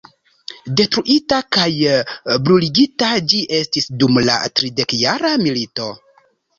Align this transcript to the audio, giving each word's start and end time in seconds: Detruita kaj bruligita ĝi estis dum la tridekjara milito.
Detruita 0.79 1.39
kaj 1.57 1.67
bruligita 2.47 3.13
ĝi 3.29 3.45
estis 3.61 3.91
dum 4.01 4.21
la 4.27 4.43
tridekjara 4.59 5.39
milito. 5.49 5.97